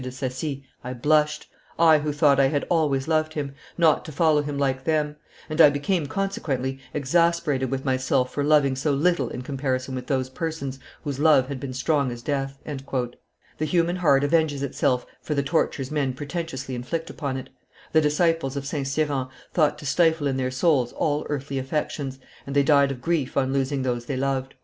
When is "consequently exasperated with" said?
6.07-7.85